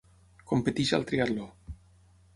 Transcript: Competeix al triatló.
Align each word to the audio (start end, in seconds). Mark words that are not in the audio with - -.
Competeix 0.51 0.95
al 0.99 1.05
triatló. 1.13 1.47